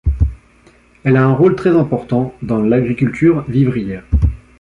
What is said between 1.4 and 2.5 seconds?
très important